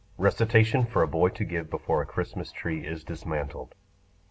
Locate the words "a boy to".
1.03-1.45